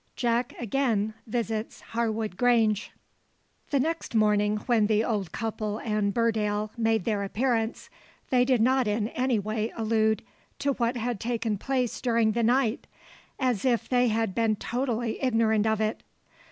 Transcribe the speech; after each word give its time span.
JACK 0.15 0.55
AGAIN 0.59 1.13
VISITS 1.27 1.81
HARWOOD 1.93 2.35
GRANGE. 2.35 2.89
The 3.69 3.79
next 3.79 4.15
morning 4.15 4.57
when 4.65 4.87
the 4.87 5.03
old 5.03 5.31
couple 5.31 5.77
and 5.77 6.11
Burdale 6.11 6.71
made 6.75 7.05
their 7.05 7.21
appearance, 7.21 7.87
they 8.31 8.43
did 8.43 8.63
not 8.63 8.87
in 8.87 9.09
any 9.09 9.37
way 9.37 9.71
allude 9.77 10.23
to 10.57 10.73
what 10.73 10.97
had 10.97 11.19
taken 11.19 11.55
place 11.59 12.01
during 12.01 12.31
the 12.31 12.41
night, 12.41 12.87
as 13.39 13.63
if 13.63 13.87
they 13.87 14.07
had 14.07 14.33
been 14.33 14.55
totally 14.55 15.23
ignorant 15.23 15.67
of 15.67 15.79
it. 15.79 16.01